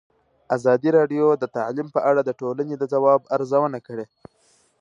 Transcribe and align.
ازادي 0.55 0.89
راډیو 0.97 1.25
د 1.35 1.43
تعلیم 1.57 1.87
په 1.95 1.99
اړه 2.09 2.21
د 2.25 2.31
ټولنې 2.39 2.75
د 2.77 2.83
ځواب 2.93 3.21
ارزونه 3.35 3.79
کړې. 3.87 4.05